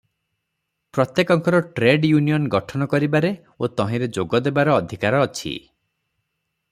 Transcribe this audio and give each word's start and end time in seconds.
ପ୍ରତ୍ୟେକଙ୍କର 0.97 1.59
trade 1.79 2.09
union 2.13 2.49
ଗଠନ 2.55 2.87
କରିବାରେ 2.95 3.31
ଓ 3.67 3.71
ତହିଁରେ 3.83 4.09
ଯୋଗଦେବାର 4.19 4.79
ଅଧିକାର 4.81 5.21
ଅଛି। 5.27 5.55